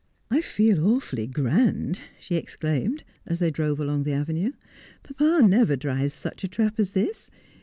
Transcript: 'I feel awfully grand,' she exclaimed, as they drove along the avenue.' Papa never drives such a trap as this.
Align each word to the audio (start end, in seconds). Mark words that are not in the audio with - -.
'I 0.31 0.41
feel 0.41 0.83
awfully 0.83 1.27
grand,' 1.27 1.99
she 2.19 2.35
exclaimed, 2.35 3.03
as 3.27 3.37
they 3.37 3.51
drove 3.51 3.79
along 3.79 4.01
the 4.01 4.13
avenue.' 4.13 4.53
Papa 5.03 5.45
never 5.47 5.75
drives 5.75 6.15
such 6.15 6.43
a 6.43 6.47
trap 6.47 6.79
as 6.79 6.93
this. 6.93 7.29